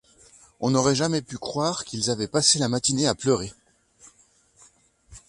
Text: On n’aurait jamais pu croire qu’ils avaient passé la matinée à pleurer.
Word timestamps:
On 0.59 0.71
n’aurait 0.71 0.95
jamais 0.95 1.21
pu 1.21 1.37
croire 1.37 1.85
qu’ils 1.85 2.09
avaient 2.09 2.27
passé 2.27 2.57
la 2.57 2.67
matinée 2.69 3.05
à 3.05 3.13
pleurer. 3.13 3.53